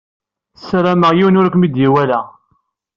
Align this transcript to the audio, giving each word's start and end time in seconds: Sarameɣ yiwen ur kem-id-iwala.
Sarameɣ 0.67 1.11
yiwen 1.13 1.39
ur 1.39 1.47
kem-id-iwala. 1.49 2.19